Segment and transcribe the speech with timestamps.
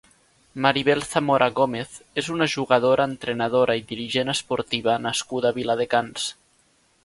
[0.65, 6.31] Maribel Zamora Gómez és una jugadora, entrenadora i dirigent esportiva nascuda a Viladecans.